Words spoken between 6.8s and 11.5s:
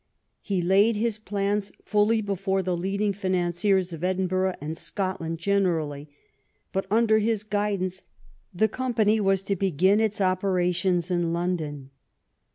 under his guidance the company was to begin its operations in